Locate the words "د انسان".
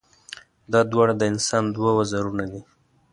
1.17-1.63